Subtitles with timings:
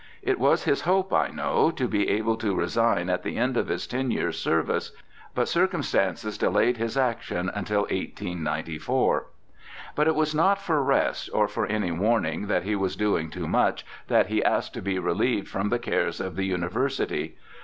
[0.23, 3.67] It was his hope, I know, to be able to resign at the end of
[3.67, 4.93] his ten years' service,
[5.35, 9.27] but cir cumstances delayed his action until 1894.
[9.93, 13.47] But it was not for rest, or for any warning that he was doing too
[13.47, 17.35] much, that he asked to be relieved from the cares of the University.